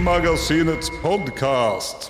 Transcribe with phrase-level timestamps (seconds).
[0.00, 2.06] Filmmagasinets podkast.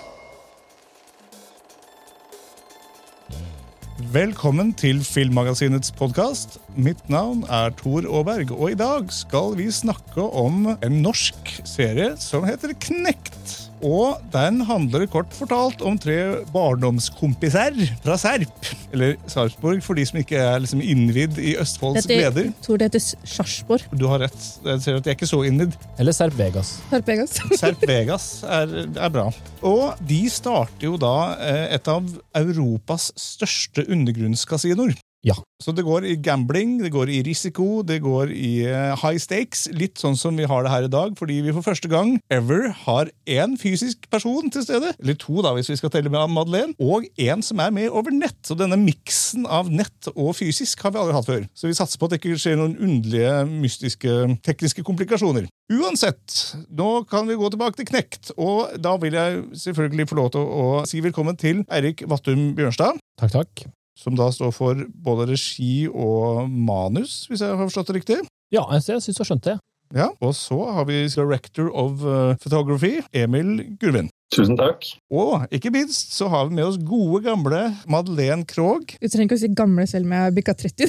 [4.14, 6.60] Velkommen til Filmmagasinets podkast.
[6.78, 12.12] Mitt navn er Tor Aaberg, og i dag skal vi snakke om en norsk serie
[12.22, 13.69] som heter Knekt.
[13.86, 16.16] Og den handler kort fortalt om tre
[16.52, 18.68] barndomskompiser fra Serp.
[18.92, 22.48] Eller Sarpsborg, for de som ikke er liksom innvidd i Østfolds Dette, gleder.
[22.50, 23.04] jeg tror det heter
[23.34, 23.86] Sarpsborg.
[23.96, 24.38] Du har rett.
[24.66, 25.76] Jeg ser at jeg er ikke så innvidd.
[25.98, 26.74] Eller Serp Vegas.
[26.90, 29.28] Serp Vegas, Serp Vegas er, er bra.
[29.66, 32.04] Og de starter jo da eh, et av
[32.40, 34.98] Europas største undergrunnskasinoer.
[35.26, 35.36] Ja.
[35.60, 39.66] Så det går i gambling, det går i risiko, det går i eh, high stakes.
[39.76, 42.70] Litt sånn som vi har det her i dag, fordi vi for første gang ever
[42.86, 44.94] har én fysisk person til stede.
[44.96, 46.72] Eller to, da, hvis vi skal telle med Madeleine.
[46.80, 48.38] Og én som er med over nett.
[48.46, 51.44] Så denne miksen av nett og fysisk har vi aldri hatt før.
[51.52, 55.50] Så vi satser på at det ikke skjer noen underlige, mystiske, tekniske komplikasjoner.
[55.70, 56.38] Uansett,
[56.72, 60.42] nå kan vi gå tilbake til Knekt, og da vil jeg selvfølgelig få lov til
[60.42, 63.68] å, å si velkommen til Eirik Vattum Bjørnstad Takk, takk.
[64.00, 68.20] Som da står for både regi og manus, hvis jeg har forstått det riktig.
[68.50, 69.58] Ja, jeg syns jeg har skjønt det.
[69.90, 74.06] Ja, Og så har vi director of uh, photography, Emil Gurvin.
[74.30, 74.86] Tusen takk.
[75.10, 78.94] Og ikke minst så har vi med oss gode, gamle Madeleine Krogh.
[79.02, 80.86] Du trenger ikke å si gamle selv om jeg har bikka 30.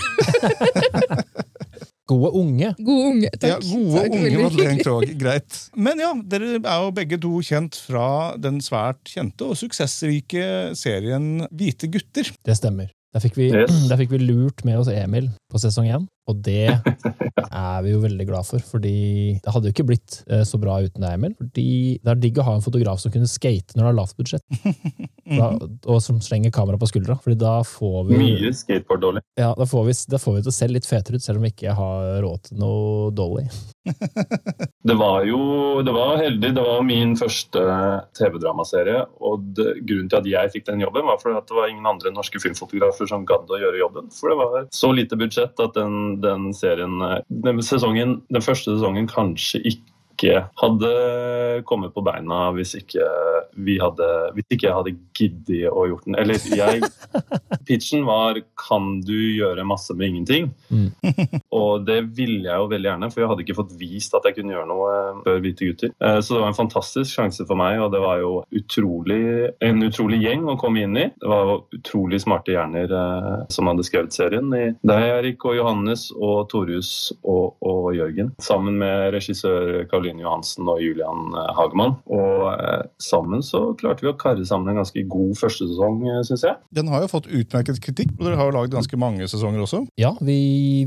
[2.11, 2.69] Gode unge.
[2.77, 3.49] Gode unge, takk.
[3.49, 4.83] Ja, gode, Takk, unge Madeleine.
[4.83, 5.13] Krogh.
[5.17, 5.59] Greit.
[5.73, 8.05] Men ja, dere er jo begge to kjent fra
[8.41, 10.45] den svært kjente og suksessrike
[10.77, 12.29] serien Hvite gutter.
[12.45, 12.91] Det stemmer.
[13.11, 13.71] Der fikk, vi, Yes.
[13.91, 16.69] der fikk vi lurt med oss Emil på sesong én, og det
[17.51, 18.63] er vi jo veldig glad for.
[18.63, 18.93] Fordi
[19.43, 21.33] det hadde jo ikke blitt eh, så bra uten deg, Emil.
[21.39, 21.65] Fordi
[21.99, 24.45] det er digg å ha en fotograf som kunne skate når det er lavt budsjett,
[25.41, 25.49] da,
[25.91, 27.17] og som slenger kamera på skuldra.
[27.19, 29.25] Fordi da får vi Mye skateboard-dolly.
[29.43, 31.47] ja, da får vi, da får vi til å se litt fetere ut, selv om
[31.49, 33.43] vi ikke har råd til noe dolly.
[34.81, 35.39] Det var jo
[35.85, 36.49] det var heldig.
[36.55, 37.61] Det var min første
[38.17, 39.03] TV-dramaserie.
[39.21, 41.89] Og det, grunnen til at jeg fikk den jobben, var fordi at det var ingen
[41.89, 44.09] andre norske filmfotografer som gadd å gjøre jobben.
[44.15, 48.75] For det var så lite budsjett at den, den serien eh, den, sesongen, den første
[48.75, 49.90] sesongen kanskje ikke
[50.29, 50.91] hadde
[51.65, 53.05] kommet på beina hvis ikke
[53.59, 56.17] vi hadde hvis ikke jeg hadde giddet å gjort den.
[56.21, 56.81] Eller jeg
[57.67, 60.49] Pitchen var 'kan du gjøre masse med ingenting'?
[60.69, 60.91] Mm.
[61.51, 64.37] Og det ville jeg jo veldig gjerne, for jeg hadde ikke fått vist at jeg
[64.37, 65.93] kunne gjøre noe eh, før Hvite gutter.
[65.99, 69.83] Eh, Så det var en fantastisk sjanse for meg, og det var jo utrolig, en
[69.83, 71.07] utrolig gjeng å komme inn i.
[71.11, 74.49] Det var jo utrolig smarte hjerner eh, som hadde skrevet serien.
[74.51, 78.33] Der Erik, og Johannes, og Torjus og, og Jørgen.
[78.41, 81.95] Sammen med regissør Karoline Johansen og Julian eh, Hagemann.
[82.11, 86.45] Og eh, sammen så klarte vi å karre sammen en ganske god første sesong, syns
[86.47, 86.59] jeg.
[86.75, 89.85] Den har jo fått utmerket kritikk, og dere har jo lagd ganske mange sesonger også.
[90.01, 90.41] Ja, vi,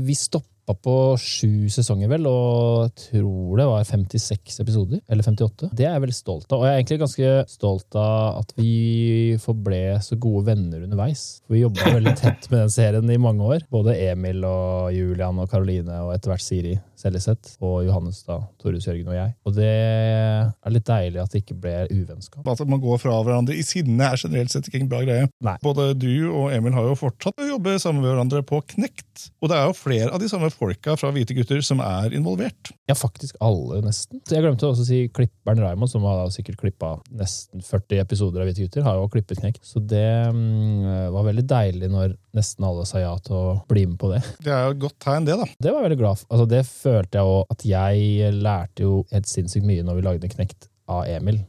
[0.05, 0.17] vi
[0.65, 4.99] stoppa på sju sesonger, vel, og tror det var 56 episoder.
[5.07, 5.69] Eller 58.
[5.71, 6.59] Det er jeg veldig stolt av.
[6.59, 11.41] Og jeg er egentlig ganske stolt av at vi forble så gode venner underveis.
[11.51, 13.65] Vi jobba veldig tett med den serien i mange år.
[13.69, 17.57] Både Emil og Julian og Karoline og etter hvert Siri Seljeseth.
[17.61, 18.39] Og Johannes, da.
[18.61, 19.35] Torjus Jørgen og jeg.
[19.45, 22.47] Og det er litt deilig at det ikke ble uvennskap.
[22.47, 25.29] At man går fra hverandre i sinne er generelt sett ikke en bra greie.
[25.45, 25.57] Nei.
[25.65, 29.29] Både du og Emil har jo fortsatt å jobbe sammen med hverandre på Knekt.
[29.43, 32.71] Og det er jo flere av de samme folka fra Hvite gutter som er involvert.
[32.89, 34.21] Ja, faktisk alle, nesten.
[34.25, 38.41] Så jeg glemte også å si klipperen Raymond, som har sikkert klippa nesten 40 episoder
[38.43, 39.61] av Hvite gutter, har jo klippet Knekt.
[39.67, 43.99] Så det mm, var veldig deilig når nesten alle sa ja til å bli med
[44.01, 44.21] på det.
[44.45, 45.49] Det er jo et godt tegn, det, da.
[45.59, 46.29] Det var jeg veldig glad for.
[46.31, 50.31] Altså, det følte jeg òg at jeg lærte jo helt sinnssykt mye når vi lagde
[50.35, 51.41] Knekt av Emil.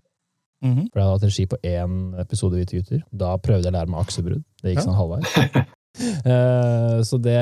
[0.65, 0.87] Mhm.
[0.89, 3.03] For jeg hadde hatt regi på én episode Hvite gutter.
[3.13, 4.45] Da prøvde jeg å lære meg aksebrudd.
[4.63, 4.87] Det gikk Ja.
[4.89, 5.67] sånn halvveis.
[6.01, 7.39] Eh, så det,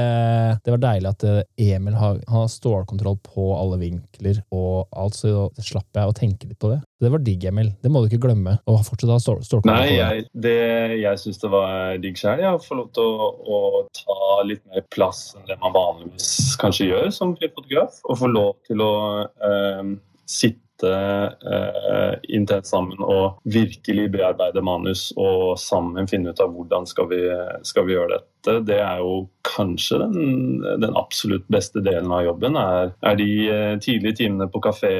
[0.64, 1.40] det var deilig at eh,
[1.74, 6.60] Emil har, har stålkontroll på alle vinkler og alt, så slapp jeg å tenke litt
[6.62, 6.80] på det.
[7.02, 7.72] Det var digg, Emil.
[7.82, 8.56] Det må du ikke glemme.
[8.70, 10.56] Og fortsatt ha stål, stålkontroll Nei, jeg, det,
[11.02, 12.44] jeg syns det var digg sjøl.
[12.54, 13.60] Å få lov til å, å
[13.98, 18.00] ta litt mer plass enn det man vanligvis kanskje gjør som fotograf.
[18.08, 25.54] Og få lov til å eh, sitte inntett intenst sammen og virkelig bearbeide manus og
[25.62, 27.20] sammen finne ut av hvordan skal vi,
[27.62, 28.64] skal vi gjøre dette.
[28.66, 32.56] Det er jo kanskje den, den absolutt beste delen av jobben.
[32.56, 34.92] Er, er de eh, tidlige timene på kafé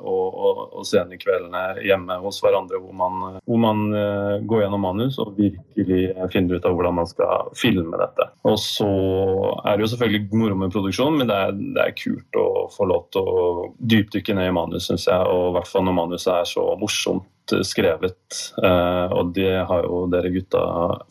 [0.00, 4.86] og, og, og sene kveldene hjemme hos hverandre hvor man, hvor man eh, går gjennom
[4.86, 6.00] manus og virkelig
[6.32, 8.30] finner ut av hvordan man skal filme dette.
[8.48, 8.90] Og så
[9.66, 12.88] er det jo selvfølgelig moro med produksjon, men det er, det er kult å få
[12.88, 13.46] lov til å
[13.76, 15.32] dypdykke ned i manus, syns jeg.
[15.32, 17.28] Og i hvert fall når manuset er så morsomt
[17.66, 18.16] skrevet.
[18.62, 20.62] Eh, og det har jo dere gutta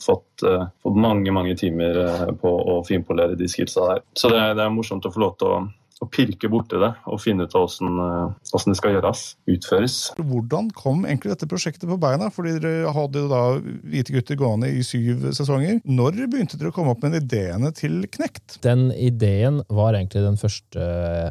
[0.02, 4.06] fått, eh, fått mange mange timer eh, på å finpolere de skillsa der.
[4.14, 5.60] Så det det er morsomt å få lov til å
[6.04, 9.98] å pirke borti det og finne ut av åssen eh, det skal gjøres, utføres.
[10.20, 12.28] Hvordan kom egentlig dette prosjektet på beina?
[12.34, 15.80] Fordi dere hadde jo da Hvite gutter gående i syv sesonger.
[15.88, 18.58] Når begynte dere å komme opp med ideene til Knekt?
[18.66, 20.88] Den ideen var egentlig den første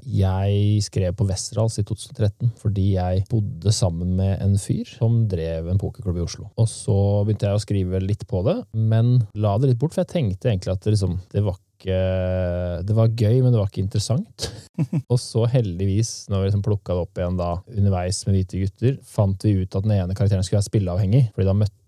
[0.08, 5.68] jeg skrev på Westerdals i 2013, fordi jeg bodde sammen med en fyr som drev
[5.70, 6.48] en pokerklubb i Oslo.
[6.60, 6.96] Og så
[7.26, 10.52] begynte jeg å skrive litt på det, men la det litt bort, for jeg tenkte
[10.52, 14.50] egentlig at det, liksom, det var ikke det var gøy, men det var ikke interessant.
[15.12, 19.00] og så heldigvis, når vi liksom plukka det opp igjen da, underveis med Hvite gutter,
[19.06, 21.26] fant vi ut at den ene karakteren skulle være spilleavhengig.
[21.34, 21.80] fordi da møtte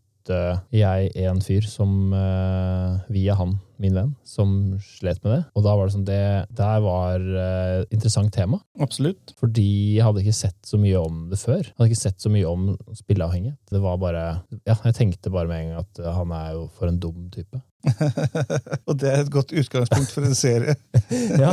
[0.74, 5.42] jeg en fyr som, eh, via han, min venn, som slet med det.
[5.54, 8.58] Og da var det sånn, det der var et interessant tema.
[8.80, 9.34] Absolutt.
[9.38, 11.62] Fordi jeg hadde ikke sett så mye om det før.
[11.62, 13.60] Jeg hadde ikke sett så mye om spilleavhengighet.
[13.70, 14.26] Det var bare,
[14.64, 17.62] ja, Jeg tenkte bare med en gang at han er jo for en dum type.
[18.88, 20.74] og det er et godt utgangspunkt for en serie.
[21.44, 21.52] ja,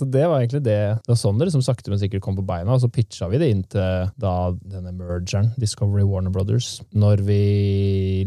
[0.00, 0.78] Det var egentlig det.
[1.02, 2.74] Det var sånn det liksom sakte, men sikkert kom på beina.
[2.76, 7.40] Og så pitcha vi det inn til da denne mergeren, Discovery Warner Brothers, når vi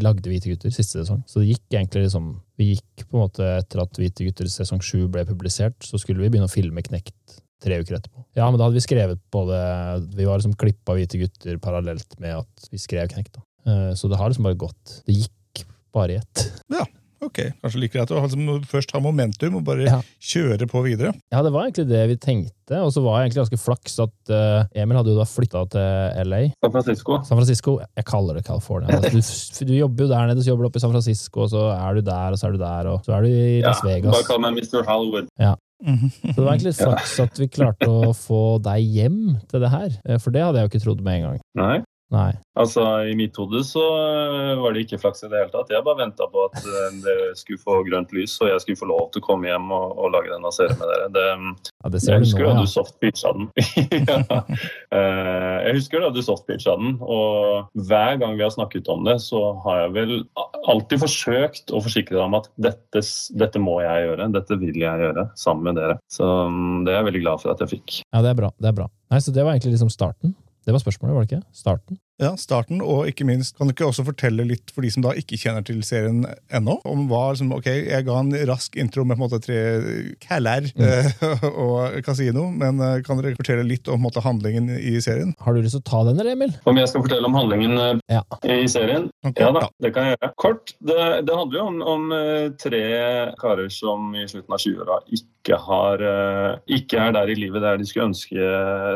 [0.03, 1.23] lagde Hvite gutter siste sesong.
[1.29, 4.81] Så det gikk egentlig liksom Vi gikk på en måte etter at Hvite gutter sesong
[4.85, 8.23] sju ble publisert, så skulle vi begynne å filme Knekt tre uker etterpå.
[8.37, 9.61] Ja, men da hadde vi skrevet på det
[10.17, 13.35] Vi var liksom klippa Hvite gutter parallelt med at vi skrev Knekt.
[13.37, 13.43] da.
[13.69, 15.01] Eh, Så det har liksom bare gått.
[15.05, 16.45] Det gikk bare i ett.
[16.71, 16.85] Ja,
[17.25, 17.39] ok.
[17.61, 19.99] Kanskje like greit å liksom først ha momentum og bare Ja.
[20.21, 21.13] kjøre på videre.
[21.31, 24.31] Ja, det var egentlig det vi tenkte, og så var jeg egentlig ganske flaks at
[24.33, 26.41] uh, Emil hadde jo da flytta til LA.
[26.63, 27.17] San Francisco.
[27.27, 28.87] San Francisco, jeg kaller det California.
[29.01, 31.49] Altså, du, du jobber jo der nede, så jobber du oppe i San Francisco, og
[31.53, 33.67] så er du der, og så er du der, og så er du i Ja,
[33.69, 34.13] Las Vegas.
[34.15, 34.81] bare kall meg Mr.
[34.87, 35.27] Hollywood.
[35.39, 35.55] Ja.
[35.81, 39.89] Så det var egentlig flaks at vi klarte å få deg hjem til det her,
[40.05, 41.39] eh, for det hadde jeg jo ikke trodd med en gang.
[41.57, 41.79] Nei.
[42.11, 42.31] Nei.
[42.59, 45.69] Altså, I mitt hode så øh, var det ikke flaks i det hele tatt.
[45.71, 48.89] Jeg bare venta på at øh, dere skulle få grønt lys, og jeg skulle få
[48.89, 51.07] lov til å komme hjem og, og lage denne serien med dere.
[51.15, 51.25] Det,
[51.81, 52.65] Ja, det jeg husker nå, da ja.
[52.65, 53.47] du softpitcha den.
[54.11, 54.41] ja.
[54.91, 59.17] Eh, Jeg husker da du softpitcha den, og hver gang vi har snakket om det,
[59.23, 60.13] så har jeg vel
[60.67, 63.05] alltid forsøkt å forsikre deg om at dette,
[63.39, 65.97] dette må jeg gjøre, dette vil jeg gjøre sammen med dere.
[66.11, 68.01] Så mm, det er jeg veldig glad for at jeg fikk.
[68.11, 68.51] Ja, det er bra.
[68.59, 68.91] det er bra.
[69.11, 70.35] Nei, Så det var egentlig liksom starten.
[70.65, 71.47] Det var spørsmålet, var det ikke?
[71.53, 71.97] Starten.
[72.21, 75.13] Ja, starten, og ikke minst, kan du ikke også fortelle litt for de som da
[75.17, 76.21] ikke kjenner til serien
[76.53, 79.57] ennå, om hva liksom, ok, jeg ga en rask intro med på en måte tre
[80.21, 81.09] caller eh,
[81.65, 85.33] og kasino, men eh, kan dere fortelle litt om på en måte, handlingen i serien?
[85.41, 86.53] Har du lyst til å ta den, eller, Emil?
[86.69, 88.21] Om jeg skal fortelle om handlingen øh, Ja.
[88.45, 89.09] i serien?
[89.25, 90.31] Okay, Ja da, det kan jeg gjøre.
[90.41, 92.83] Kort, det, det handler jo om, om eh, tre
[93.41, 97.81] karer som i slutten av 20-åra ikke, har, eh, ikke er der i livet der
[97.81, 98.49] de skulle ønske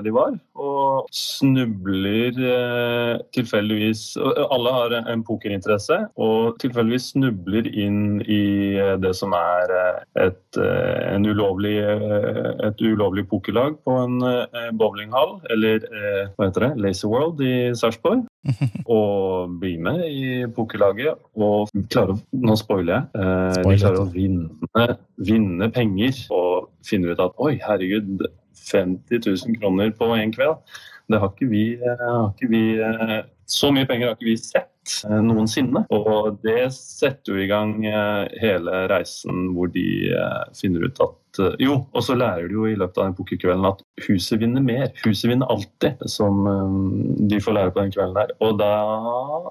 [0.06, 0.38] de var.
[0.62, 4.18] Og snubler eh, tilfeldigvis
[4.52, 10.60] Alle har en pokerinteresse, og tilfeldigvis snubler inn i eh, det som er eh, et,
[10.62, 14.20] eh, en ulovlig, et ulovlig pokerlag på en
[14.78, 15.84] bowlinghall, eller
[16.36, 18.26] hva heter det, Lazy World i Sarpsborg
[18.98, 23.62] og bli med i pokerlaget og klare å Nå spoiler jeg.
[23.66, 28.28] De klarer å vinne, vinne penger og finner ut at oi, herregud,
[28.66, 30.60] 50 000 kroner på én kveld.
[31.12, 34.38] Det har ikke vi, eh, har ikke vi eh, Så mye penger har ikke vi
[34.42, 35.84] sett eh, noensinne.
[35.94, 37.78] Og det setter jo i gang
[38.42, 39.86] hele reisen hvor de
[40.58, 43.68] finner ut at eh, Jo, og så lærer de jo i løpet av den pokerkvelden
[43.70, 44.92] at huset vinner mer.
[45.06, 46.76] Huset vinner alltid, som eh,
[47.32, 48.34] de får lære på den kvelden der.
[48.46, 48.72] Og da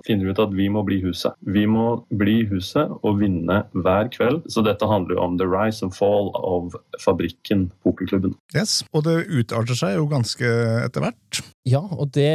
[0.06, 1.36] finner de ut at vi må bli huset.
[1.54, 4.44] Vi må bli huset og vinne hver kveld.
[4.52, 8.36] Så dette handler jo om the rise and fall of fabrikken, pokerklubben.
[8.56, 11.42] Yes, Og det utarter seg jo ganske etter hvert.
[11.68, 12.30] Ja, og det,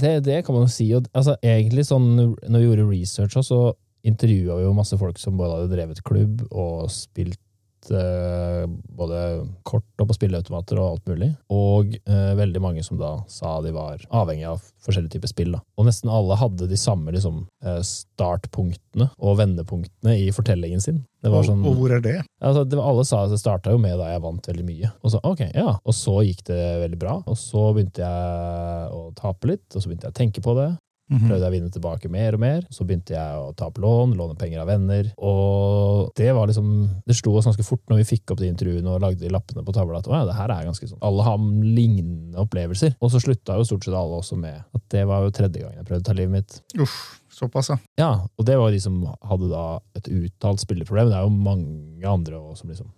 [0.00, 0.88] det, det kan man jo si.
[0.96, 3.72] Og, altså, egentlig sånn, når vi gjorde research, så
[4.06, 7.40] intervjua vi jo masse folk som både hadde drevet klubb og spilt
[7.88, 9.18] både
[9.62, 11.28] kort og på spilleautomater og alt mulig.
[11.54, 15.54] Og eh, veldig mange som da sa de var avhengig av forskjellige typer spill.
[15.56, 15.62] Da.
[15.78, 21.04] Og nesten alle hadde de samme liksom, eh, startpunktene og vendepunktene i fortellingen sin.
[21.22, 22.18] Det var Og, sånn, og hvor er det?
[22.40, 24.92] Altså, det var, alle sa at det starta jo med da jeg vant veldig mye.
[25.02, 25.78] Og så, okay, ja.
[25.82, 27.16] Og så gikk det veldig bra.
[27.26, 30.68] Og så begynte jeg å tape litt, og så begynte jeg å tenke på det.
[31.08, 31.24] Mhm.
[31.24, 32.64] Prøvde jeg å vinne tilbake mer og mer.
[32.70, 35.08] Så begynte jeg å ta opp lån, låne penger av venner.
[35.24, 36.68] Og det var liksom
[37.06, 39.64] Det slo oss ganske fort når vi fikk opp de intervjuene og lagde de lappene
[39.64, 42.94] på tavla, at å ja, det her er ganske sånn Alle har lignende opplevelser.
[43.00, 45.80] Og så slutta jo stort sett alle også med at det var jo tredje gangen
[45.80, 46.60] jeg prøvde å ta livet mitt.
[46.78, 47.78] Uff, såpass, ja.
[47.98, 49.64] Ja, og det var de som hadde da
[49.96, 51.08] et uttalt spilleproblem.
[51.08, 52.92] Det er jo mange andre også som liksom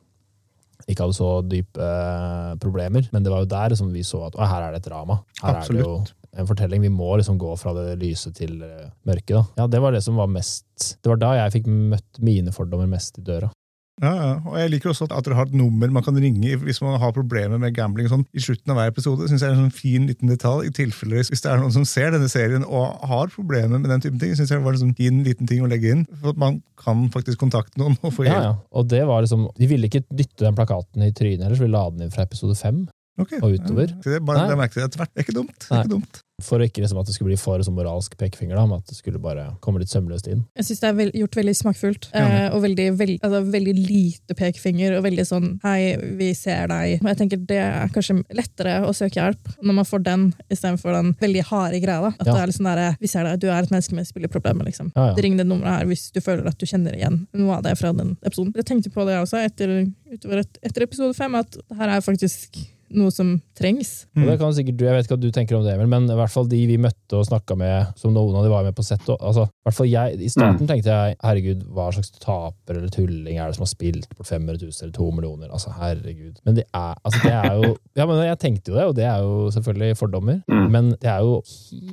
[0.86, 4.38] ikke hadde så dype eh, problemer, men det var jo der som vi så at
[4.38, 5.20] å, her er det et drama.
[5.42, 5.94] Her er det jo
[6.38, 6.82] en fortelling.
[6.84, 9.34] Vi må liksom gå fra det lyse til eh, mørke.
[9.34, 9.44] Da.
[9.62, 12.88] Ja, det var det som var mest Det var da jeg fikk møtt mine fordommer
[12.90, 13.50] mest i døra.
[14.00, 14.28] Ja, ja.
[14.48, 17.12] Og jeg liker også at dere har et nummer man kan ringe hvis man har
[17.12, 18.08] problemer med gambling.
[18.08, 20.70] Sånn, I slutten av hver episode synes jeg er en sånn fin liten detalj.
[20.70, 24.00] i tilfelle Hvis det er noen som ser denne serien og har problemer med den
[24.00, 26.06] typen ting, synes jeg det var en sånn fin liten ting å legge inn.
[26.22, 28.44] For at man kan faktisk kontakte noen og få Ja, hjelp.
[28.48, 28.54] ja.
[28.72, 31.76] Og det var liksom, De ville ikke dytte den plakaten i trynet ellers ville de
[31.76, 32.86] la den inn fra episode fem.
[33.20, 33.36] Ok.
[33.42, 33.92] Og utover.
[33.92, 35.14] Ja, det, bare, det merket jeg etter hvert.
[35.14, 35.56] Det er ikke dumt.
[35.68, 36.20] Det er ikke dumt.
[36.40, 38.96] For ikke liksom at det skulle bli for sånn moralsk pekefinger, da, men at det
[38.96, 40.38] skulle bare komme litt sømløst inn.
[40.56, 42.08] Jeg syns det er vel, gjort veldig smakfullt.
[42.16, 47.04] Eh, og veldig, veld, altså, veldig lite pekefinger, og veldig sånn 'hei, vi ser deg'.
[47.04, 51.12] Jeg tenker Det er kanskje lettere å søke hjelp når man får den istedenfor den
[51.20, 52.00] veldig harde greia.
[52.00, 52.14] da.
[52.18, 52.32] At Ja.
[52.32, 54.64] det er liksom der, 'vi ser deg, du er et menneske med spilleproblemer'.
[54.64, 54.92] liksom.
[54.96, 55.14] Ja, ja.
[55.14, 57.92] Ring det nummeret her hvis du føler at du kjenner igjen noe av det fra
[57.92, 58.54] den episoden.
[58.56, 62.00] Jeg tenkte på det også etter, utover et, etter episode fem, at det her er
[62.00, 62.56] faktisk
[62.96, 64.06] noe som trengs.
[64.16, 66.08] Og det kan sikkert, du- Jeg vet ikke hva du tenker om det, Emil, men
[66.10, 68.74] i hvert fall de vi møtte og snakka med, som noen av de var med
[68.74, 69.48] på sett, altså,
[69.84, 73.72] i jeg, starten tenkte jeg herregud, hva slags taper eller tulling er det som har
[73.72, 75.48] spilt bort 500 000 eller 2 millioner?
[75.50, 76.40] Altså, herregud.
[76.44, 79.04] Men det er, altså, det er jo Ja, men jeg tenkte jo det, og det
[79.04, 80.42] er jo selvfølgelig fordommer.
[80.48, 80.70] Mm.
[80.70, 81.42] Men det er jo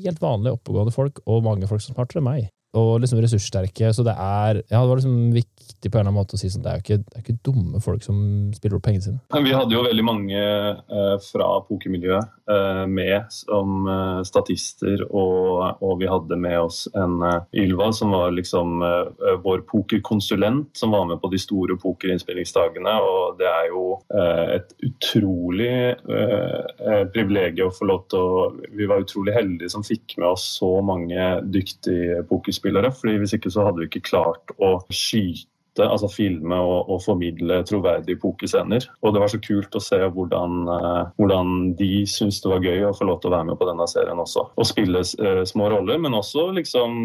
[0.04, 2.50] helt vanlige, oppegående folk, og mange folk som smartere enn meg.
[2.78, 3.90] Og liksom ressurssterke.
[3.96, 5.32] Så det er Ja, det var liksom
[5.68, 7.24] viktig på en eller annen måte å si sånn, det er jo ikke, det er
[7.26, 8.18] ikke dumme folk som
[8.56, 9.44] spiller opp pengene sine.
[9.48, 15.98] Vi hadde jo veldig mange eh, fra pokermiljøet eh, med som eh, statister, og, og
[16.02, 21.08] vi hadde med oss en eh, Ylva som var liksom eh, vår pokerkonsulent, som var
[21.10, 22.96] med på de store pokerinnspillingsdagene.
[23.04, 25.74] Og det er jo eh, et utrolig
[27.14, 28.46] privilegium å få lov til å
[28.78, 33.52] Vi var utrolig heldige som fikk med oss så mange dyktige pokerspillere, fordi hvis ikke
[33.54, 35.50] så hadde vi ikke klart å skyte
[35.86, 38.88] altså filme og, og formidle troverdige pokerscener.
[39.04, 42.88] Og det var så kult å se hvordan, eh, hvordan de syntes det var gøy
[42.88, 44.48] å få lov til å være med på denne serien også.
[44.58, 46.98] Og spille uh, små roller, men også liksom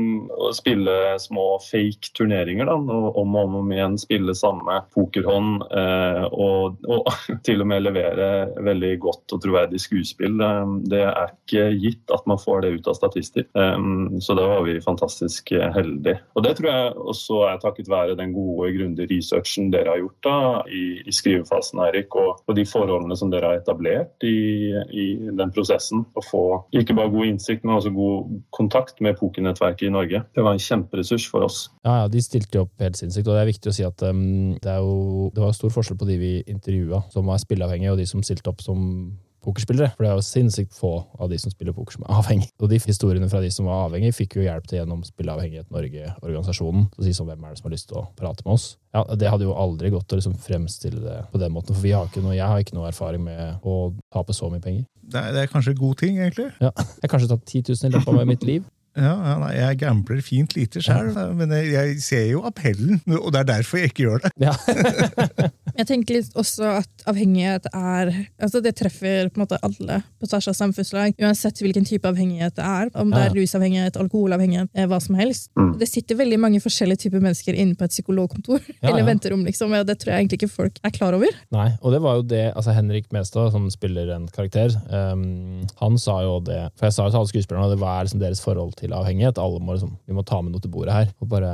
[0.57, 2.69] spille små fake turneringer.
[2.69, 7.09] Da, og om og om igjen spille samme pokerhånd Uh, og, og
[7.47, 8.29] til og med levere
[8.63, 10.41] veldig godt og troverdig skuespill.
[10.43, 13.47] Eh, det er ikke gitt at man får det ut av statister.
[13.57, 16.21] Um, så da var vi fantastisk heldige.
[16.37, 20.03] Og det tror jeg også er takket være den gode og grundige researchen dere har
[20.03, 20.37] gjort da,
[20.71, 25.55] i, i skrivefasen, Erik, og, og de forholdene som dere har etablert i, i den
[25.55, 26.05] prosessen.
[26.19, 26.45] Å få
[26.79, 30.23] ikke bare god innsikt, men også god kontakt med pokernettverket i Norge.
[30.35, 31.65] Det var en kjemperessurs for oss.
[31.87, 34.07] Ja, ja, De stilte jo opp helt sinnssykt, og det er viktig å si at
[34.07, 38.01] um, det, jo, det var stor forskjell på de vi intervjua som var spilleavhengige, og
[38.03, 38.81] de som stilte opp som
[39.45, 39.93] pokerspillere.
[39.97, 42.53] For det er jo sinnssykt få av de som spiller poker som er avhengige.
[42.63, 46.89] Og de historiene fra de som var avhengige, fikk jo hjelp til gjennom Spilleavhengighet Norge-organisasjonen.
[46.97, 48.69] Så si sånn, hvem er det som har lyst til å prate med oss?
[48.95, 51.95] Ja, Det hadde jo aldri gått å liksom fremstille det på den måten, for vi
[51.97, 54.85] har ikke noe, jeg har ikke noe erfaring med å tape så mye penger.
[55.03, 56.51] Det er, det er kanskje en god ting, egentlig.
[56.61, 58.63] Ja, Jeg har kanskje tatt 10 000 i løpet av mitt liv.
[58.93, 63.31] Ja, ja nei, Jeg gambler fint lite sjøl, men jeg, jeg ser jo appellen, og
[63.33, 64.33] det er derfor jeg ikke gjør det.
[64.45, 64.53] Ja.
[65.79, 68.11] Jeg tenker litt også at avhengighet er
[68.43, 72.55] altså Det treffer på en måte alle på tvers av samfunnslag, uansett hvilken type avhengighet
[72.59, 72.91] det er.
[72.99, 75.51] Om det er rusavhengighet, alkoholavhengighet, eh, hva som helst.
[75.59, 75.73] Mm.
[75.81, 79.09] Det sitter veldig mange forskjellige typer mennesker inne på et psykologkontor Ja, eller ja.
[79.09, 81.33] venterom, liksom, og det tror jeg egentlig ikke folk er klar over.
[81.55, 85.99] Nei, og det var jo det altså Henrik Mestad, som spiller en karakter, um, han
[86.01, 88.43] sa jo det For jeg sa jo til alle skuespillerne at det var liksom deres
[88.43, 89.41] forhold til avhengighet.
[89.41, 91.53] Alle må liksom, Vi må ta med noe til bordet her og bare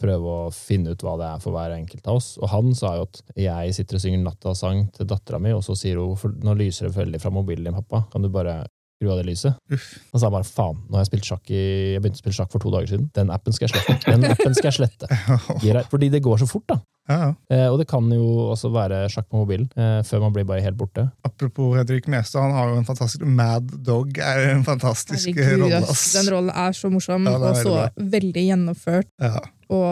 [0.00, 2.30] prøve å finne ut hva det er for hver enkelt av oss.
[2.42, 5.76] Og han sa jo at jeg sitter og synger nattasang til dattera mi, og så
[5.78, 8.04] sier hun for nå lyser det veldig fra mobilen din, pappa.
[8.12, 8.60] Kan du bare
[8.98, 9.58] skru av det lyset?
[9.70, 11.62] Og så sa bare faen, nå har jeg spilt sjakk i
[11.94, 13.10] Jeg begynte å spille sjakk for to dager siden.
[13.14, 13.98] Den appen skal jeg slette.
[14.06, 15.10] Den appen skal jeg slette.
[15.92, 16.80] Fordi det går så fort, da.
[17.08, 17.28] Ja, ja.
[17.54, 20.60] Eh, og det kan jo også være sjakk på mobilen, eh, før man blir bare
[20.60, 21.06] helt borte.
[21.24, 25.80] Apropos Henrik Mestad, han har jo en fantastisk Mad Dog er en fantastisk rolle.
[25.88, 29.08] den rollen er så morsom Ja, er og så veldig veldig gjennomført.
[29.22, 29.84] Ja, Og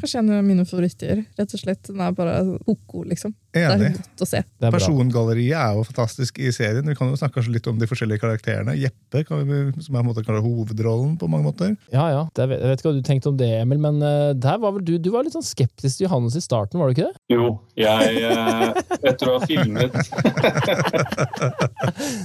[0.00, 1.18] kanskje en av mine favoritter.
[1.36, 1.82] rett og slett.
[1.90, 3.34] Den er bare koko, liksom.
[3.52, 4.40] Det er godt å se.
[4.58, 4.72] Det er.
[4.72, 6.86] Persongalleriet er jo fantastisk i serien.
[6.88, 8.72] Vi kan jo snakke litt om de forskjellige karakterene.
[8.80, 11.74] Jeppe, kan vi, som er på en måte kanskje hovedrollen på mange måter.
[11.92, 12.22] Ja, ja.
[12.32, 14.72] Det, er- jeg vet ikke hva du tenkte om det, Emil, men eh, der var
[14.78, 17.18] vel du, du var litt sånn skeptisk til Johannes i starten, var du ikke det?
[17.34, 18.72] Jo, jeg eh,
[19.12, 19.92] Etter å ha filmet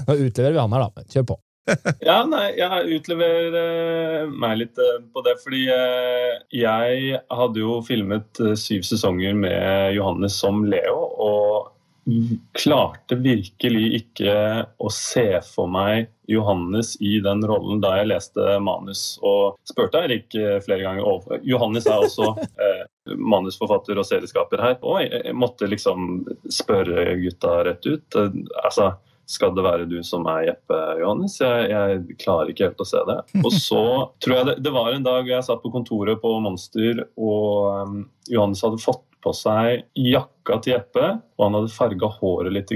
[0.07, 1.03] Nå utleverer vi han her, da.
[1.11, 1.37] Kjør på.
[2.07, 7.77] Ja, nei, jeg utleverer eh, meg litt eh, på det, fordi eh, jeg hadde jo
[7.87, 11.71] filmet syv sesonger med Johannes som Leo, og
[12.59, 14.33] klarte virkelig ikke
[14.75, 20.27] å se for meg Johannes i den rollen da jeg leste manus, og spurte Eirik
[20.65, 21.39] flere ganger over.
[21.47, 22.33] Johannes er også
[23.33, 28.19] manusforfatter og serieskaper her, og jeg, måtte liksom spørre gutta rett ut.
[28.65, 28.91] Altså,
[29.33, 31.39] skal det være du som er Jeppe, Johannes?
[31.41, 33.17] Jeg, jeg klarer ikke helt å se det.
[33.41, 33.85] Og så
[34.23, 38.05] tror jeg det, det var en dag jeg satt på kontoret på Monster, og um,
[38.29, 41.05] Johannes hadde fått på seg jakka til Jeppe,
[41.37, 42.73] og han hadde farga håret litt.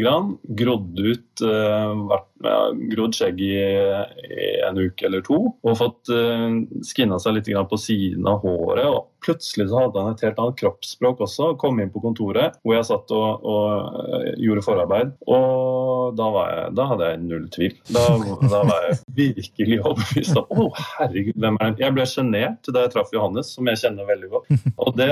[0.62, 2.60] Grodd ut uh, ja,
[2.94, 7.68] grodd skjegg i, i, en uke eller to, og fått uh, skinna seg litt grann
[7.70, 8.88] på siden av håret.
[8.88, 11.50] og Plutselig så hadde han et helt annet kroppsspråk også.
[11.60, 15.12] Kom inn på kontoret hvor jeg satt og, og uh, gjorde forarbeid.
[15.28, 17.76] Og da, jeg, da, hadde jeg null tvil.
[17.92, 18.06] Da,
[18.48, 20.68] da var jeg virkelig overbevist om Å,
[21.00, 21.84] herregud, hvem er det?
[21.84, 24.54] Jeg ble sjenert da jeg traff Johannes, som jeg kjenner veldig godt.
[24.86, 25.10] Og det,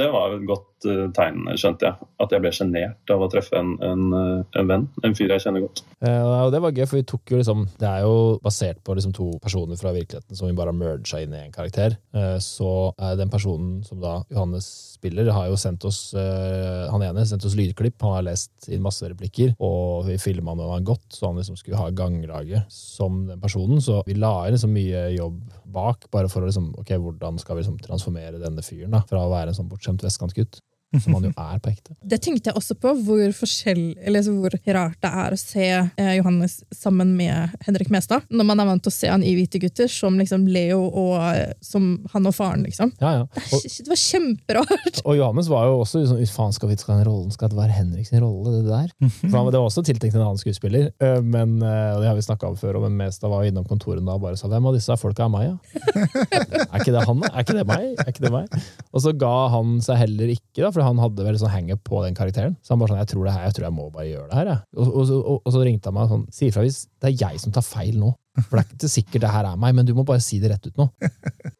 [0.00, 2.10] det var et godt uh, tegn, skjønte jeg.
[2.24, 4.04] At jeg ble sjenert av å treffe en, en,
[4.42, 4.88] en, venn.
[5.06, 5.84] En fyr jeg kjenner godt.
[6.02, 8.96] Ja, og det var gøy, for vi tok jo liksom Det er jo basert på
[8.98, 11.94] liksom to personer fra virkeligheten som vi bare har merga inn i en karakter.
[12.42, 12.70] Så
[13.18, 13.51] den personen
[13.86, 18.26] som da Johannes spiller, har jo sendt oss Han ene sendt oss lydklipp, han har
[18.26, 21.80] lest inn masse replikker, og vi filma når han har gått, så han liksom skulle
[21.80, 23.80] ha ganglaget som den personen.
[23.82, 25.40] Så vi la inn liksom mye jobb
[25.74, 29.24] bak, bare for å liksom, ok, hvordan skal vi liksom transformere denne fyren da, fra
[29.24, 30.60] å være en sånn bortskjemt vestkantgutt
[31.00, 31.94] som han jo er på ekte.
[32.02, 36.58] Det tenkte jeg også på, hvor, eller hvor rart det er å se eh, Johannes
[36.74, 38.26] sammen med Henrik Mestad.
[38.28, 41.14] Når man er vant til å se han i Hvite gutter som liksom Leo og
[41.22, 42.92] eh, som han og faren, liksom.
[43.00, 43.24] Ja, ja.
[43.26, 45.02] Og, det, var kjemperart!
[45.06, 47.76] Og Johannes var jo også sånn faen, skal vi skal den rollen, skal det være
[47.76, 48.92] Henriks rolle, det der?
[49.22, 50.90] For han, det var også tiltenkt en annen skuespiller,
[51.24, 54.24] men og det har vi snakka om før, men Mestad var innom kontoret da og
[54.24, 55.82] bare sa hvem av disse folka er meg, ja?
[56.72, 57.24] er ikke det han?
[57.28, 57.86] Er ikke det meg?
[57.96, 58.56] Er ikke det meg?
[58.92, 61.84] Og så ga han seg heller ikke, da, for for han hadde vel sånn hangup
[61.86, 62.56] på den karakteren.
[62.62, 64.38] Så han bare sånn, jeg tror det her, jeg tror jeg må bare gjøre det
[64.40, 64.50] her.
[64.50, 64.62] Jeg.
[64.74, 67.42] Og, og, og, og, så ringte han meg sånn, si ifra hvis det er jeg
[67.42, 68.10] som tar feil nå.
[68.48, 70.50] For det er ikke sikkert det her er meg, men du må bare si det
[70.50, 70.88] rett ut nå.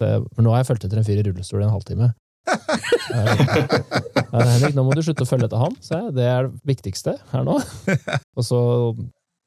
[0.01, 2.09] For nå har jeg fulgt etter en fyr i rullestol i en halvtime.
[4.33, 5.77] Henrik, nå må du slutte å følge etter han.
[5.85, 7.59] Så det er det viktigste her nå.
[8.37, 8.59] Og så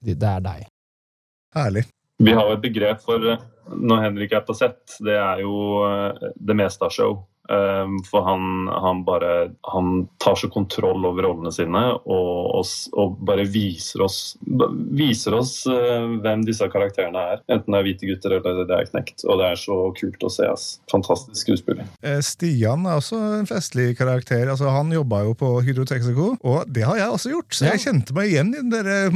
[0.00, 0.66] Det er deg.
[1.56, 1.84] Herlig.
[2.22, 3.20] Vi har jo et begrep for
[3.66, 4.80] når Henrik er på sett.
[5.04, 5.82] Det er jo
[6.36, 7.18] det meste av show.
[7.52, 13.18] Ehm, for han, han, bare Han tar så kontroll over rollene sine og, og, og
[13.26, 14.18] bare viser oss,
[14.96, 17.42] viser oss uh, hvem disse karakterene er.
[17.52, 19.24] Enten det er hvite gutter eller det er knekt.
[19.26, 20.46] Og det er så kult å se.
[20.46, 20.66] Ass.
[20.90, 21.88] Fantastisk skuespiller.
[22.06, 24.46] Eh, Stian er også en festlig karakter.
[24.52, 27.56] Altså, han jobba jo på Hydro Texaco, og det har jeg også gjort.
[27.56, 29.10] Så jeg kjente meg igjen i den der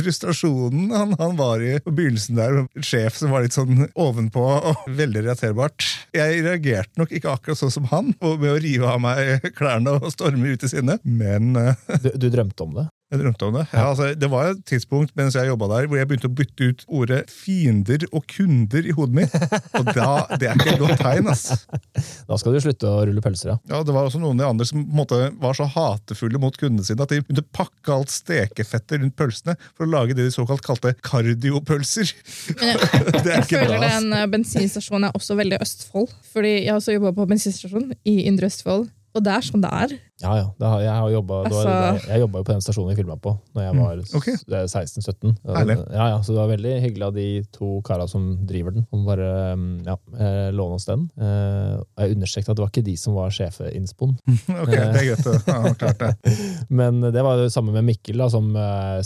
[0.00, 2.56] frustrasjonen han, han, var i på begynnelsen der.
[2.58, 5.86] med sjef som var litt sånn ovenpå og veldig relaterbart.
[6.16, 10.12] Jeg reagerte nok ikke akkurat sånn som han, med å rive av meg klærne og
[10.14, 12.88] storme ut i sinne, men uh, du, du drømte om det?
[13.08, 13.62] Jeg drømte om det.
[13.72, 16.66] Ja, altså, det var et tidspunkt mens jeg jobba der, hvor jeg begynte å bytte
[16.68, 19.36] ut ordet fiender og kunder i hodet mitt.
[19.78, 21.30] Og da, det er ikke et godt tegn.
[21.32, 21.46] ass.
[22.28, 23.56] Da skal du slutte å rulle pølser, ja.
[23.70, 26.40] Ja, Det var også noen av de andre som på en måte var så hatefulle
[26.42, 30.16] mot kundene sine at de begynte å pakke alt stekefettet rundt pølsene for å lage
[30.18, 32.12] det de såkalt kalte kardiopølser.
[32.60, 32.76] Jeg,
[33.24, 36.12] jeg føler det den bensinstasjonen er også veldig Østfold.
[36.34, 38.88] Fordi jeg har også jobba på bensinstasjon i Indre Østfold.
[39.16, 39.96] Og det er sånn det er.
[40.22, 40.46] Ja, ja.
[40.58, 42.16] Det har, jeg har jobba altså...
[42.18, 43.82] jo på den stasjonen vi filma på når jeg mm.
[43.84, 44.36] var okay.
[44.48, 45.34] 16-17.
[45.46, 49.04] Ja, ja, så det var veldig hyggelig av de to kara som driver den, om
[49.06, 49.28] bare
[49.58, 51.06] mm, ja, eh, låne oss den.
[51.18, 54.16] Og jeg understreket at det var ikke de som var sjefeinnspoen.
[54.64, 55.48] ok, det er greit.
[55.48, 56.34] Ja, klart det.
[56.80, 58.50] Men det var det samme med Mikkel, da, som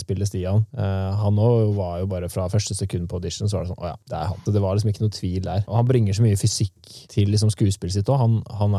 [0.01, 0.65] spiller Stian.
[0.73, 3.91] Han òg var jo bare fra første sekund på audition, så var det sånn å
[3.91, 4.41] ja, det er han.
[4.47, 5.63] Det var liksom ikke noe tvil der.
[5.67, 8.19] Og han bringer så mye fysikk til liksom, skuespillet sitt òg.
[8.21, 8.77] Han, han,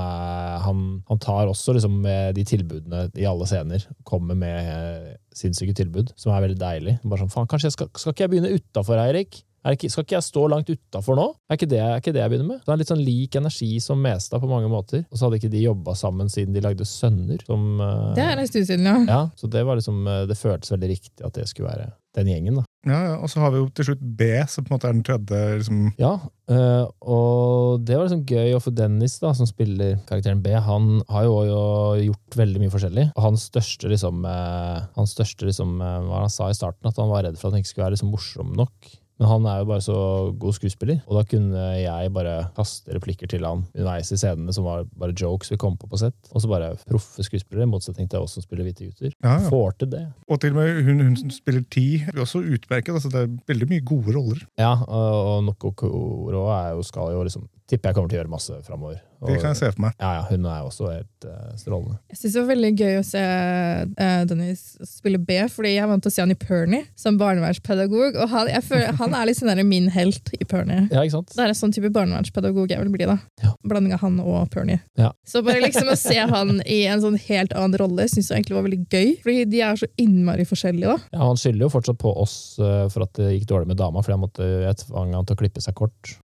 [0.64, 5.74] han, han, tar også liksom med de tilbudene i alle scener kommer med eh, sinnssyke
[5.76, 6.96] tilbud, som er veldig deilig.
[7.04, 9.42] Bare sånn, faen, kanskje jeg skal, skal ikke jeg begynne utafor, Eirik?
[9.72, 11.26] Ikke, skal ikke jeg stå langt utafor nå?
[11.48, 12.60] Er ikke, det, er ikke det jeg begynner med?
[12.60, 15.06] Så det er litt sånn lik energi som Mestad på mange måter.
[15.08, 17.40] Og så hadde ikke de jobba sammen siden de lagde Sønner.
[17.48, 18.98] Som, uh, det er en stund siden, ja.
[19.08, 19.20] ja.
[19.40, 22.60] Så det, var liksom, eh, det føltes veldig riktig at det skulle være den gjengen.
[22.60, 22.64] da.
[22.84, 24.96] Ja, ja, Og så har vi jo til slutt B, som på en måte er
[24.96, 25.40] den tredje.
[25.60, 25.78] liksom...
[25.98, 26.12] Ja,
[26.52, 28.52] øh, og det var liksom gøy.
[28.54, 31.62] Og for Dennis, da, som spiller karakteren B, han har jo, jo
[32.10, 33.06] gjort veldig mye forskjellig.
[33.14, 37.00] Og hans største liksom, øh, hans største liksom, øh, hva han sa i starten, at
[37.00, 38.94] han var redd for at han ikke skulle være liksom morsom nok.
[39.20, 39.96] Men han er jo bare så
[40.42, 44.66] god skuespiller, og da kunne jeg bare kaste replikker til han underveis i scenene som
[44.66, 46.16] var bare jokes vi kom på på sett.
[46.32, 49.12] Og så bare proffe skuespillere, i motsetning til oss som spiller Hvite gutter.
[49.22, 49.50] Ja, ja.
[49.52, 50.04] Får til det.
[50.26, 52.94] Og til og med hun, hun som spiller Ti, blir også utmerket.
[52.96, 54.42] Altså, det er veldig mye gode roller.
[54.60, 58.60] Ja, og, og Noko Koro skal jo liksom tipper jeg kommer til å gjøre masse
[58.66, 59.02] framover.
[59.24, 59.94] Det kan jeg se for meg.
[59.96, 61.96] Ja, ja, Hun er også helt uh, strålende.
[62.12, 65.88] Jeg syns det var veldig gøy å se uh, Dennis spille B, fordi jeg er
[65.88, 68.18] vant til å se han i Pernie som barnevernspedagog.
[68.20, 70.84] Og han, føler, han er litt sånn min helt i Pernie.
[70.92, 71.32] Ja, ikke sant?
[71.32, 73.08] Det er en sånn type barnevernspedagog jeg vil bli.
[73.08, 73.16] da.
[73.44, 73.54] Ja.
[73.64, 74.82] Blanding av han og Pernie.
[75.00, 75.14] Ja.
[75.28, 78.58] Så bare liksom å se han i en sånn helt annen rolle syns jeg egentlig
[78.58, 79.14] var veldig gøy.
[79.24, 80.98] Fordi de er så innmari forskjellige.
[80.98, 81.16] da.
[81.16, 84.04] Ja, Han skylder jo fortsatt på oss uh, for at det gikk dårlig med dama,
[84.04, 86.18] fordi han måtte, jeg tvang han til å klippe seg kort.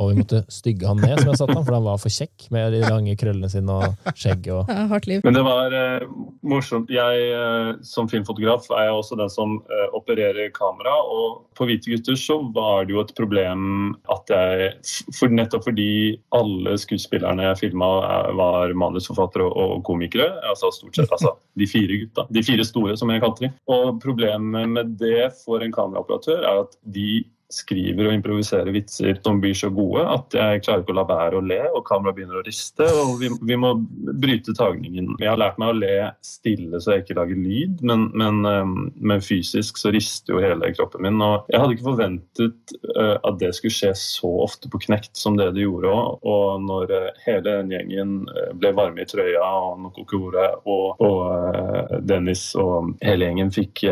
[0.00, 2.46] Og vi måtte stygge han ned, som jeg satte han, for han var for kjekk
[2.54, 4.52] med de lange krøllene sine og skjegget.
[4.54, 4.70] Og...
[4.70, 5.20] Ja, hardt liv.
[5.26, 6.06] Men det var eh,
[6.46, 6.92] morsomt.
[6.94, 10.94] Jeg eh, som filmfotograf er jeg også den som eh, opererer kamera.
[11.04, 14.70] Og på Hvite gutter så var det jo et problem at jeg
[15.16, 15.90] for Nettopp fordi
[16.34, 17.90] alle skuespillerne jeg filma
[18.38, 20.30] var manusforfattere og, og komikere.
[20.48, 22.24] altså stort sett altså, De fire gutta.
[22.32, 23.58] De fire store, som jeg kalte dem.
[23.70, 29.40] Og problemet med det for en kameraoperatør er at de skriver og improviserer vitser som
[29.42, 32.40] blir så gode at jeg klarer ikke å la være å le, og kameraet begynner
[32.40, 32.86] å riste.
[32.86, 33.74] og vi, vi, må
[34.22, 35.14] bryte tagningen.
[35.20, 38.76] Jeg har lært meg å le stille så jeg ikke lager lyd, men, men, um,
[38.96, 41.20] men fysisk så rister jo hele kroppen min.
[41.24, 45.36] og Jeg hadde ikke forventet uh, at det skulle skje så ofte på Knekt som
[45.38, 45.90] det det gjorde.
[45.90, 52.00] Og når uh, hele den gjengen uh, ble varme i trøya, og Nokokore og, og
[52.06, 53.82] Dennis og hele gjengen fikk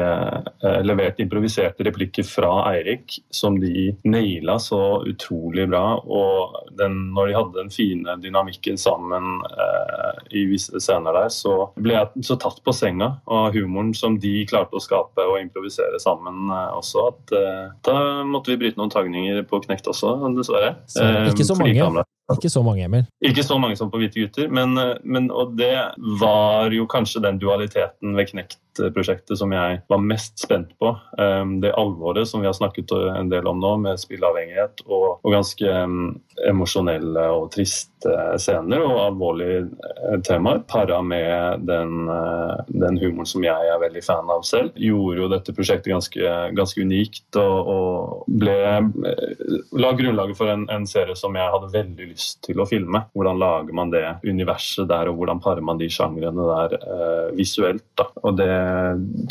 [0.84, 5.96] levert improviserte replikker fra Eirik, så som de naila så utrolig bra.
[6.04, 11.70] Og den, når de hadde den fine dynamikken sammen eh, i visse scener der, så
[11.80, 16.00] ble jeg så tatt på senga av humoren som de klarte å skape og improvisere
[16.02, 17.96] sammen eh, også, at eh, da
[18.28, 20.76] måtte vi bryte noen tagninger på Knekt også, dessverre.
[20.90, 22.04] Så, ikke så eh, mange.
[22.32, 23.06] Ikke så mange, Emil.
[23.24, 25.72] Ikke så mange som på Hvite gutter, men, eh, men, og det
[26.20, 30.92] var jo kanskje den dualiteten ved Knekt-prosjektet som jeg var mest spent på.
[31.16, 35.32] Um, det alvoret som vi har snakket en del om nå, med spilleavhengighet og, og
[35.32, 43.00] ganske um, emosjonelle og triste scener og alvorlige uh, temaer, para med den, uh, den,
[43.00, 47.40] humoren som jeg er veldig fan av selv, gjorde jo dette prosjektet ganske, ganske unikt
[47.40, 52.17] og, og ble, uh, la grunnlaget for en, en serie som jeg hadde veldig lyst
[52.18, 53.04] lyst til å filme.
[53.16, 57.86] Hvordan lager man det universet der, og hvordan parer man de sjangrene der eh, visuelt.
[57.98, 58.08] Da.
[58.26, 58.50] Og det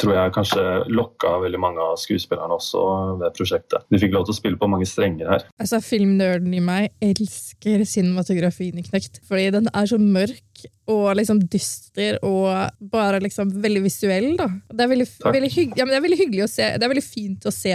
[0.01, 2.83] tror jeg kanskje lokka veldig mange av skuespillerne også
[3.21, 3.87] ved prosjektet.
[3.91, 5.47] De fikk lov til å spille på mange strenger her.
[5.59, 10.43] Altså, Filmnerden i meg elsker cinematografien i Knekt, fordi den er så mørk
[10.87, 12.47] og liksom dyster og
[12.91, 14.29] bare liksom veldig visuell.
[14.39, 14.47] da.
[14.71, 16.69] Det er veldig, veldig, hygg, ja, det er veldig hyggelig å se.
[16.77, 17.73] Det er veldig fint å se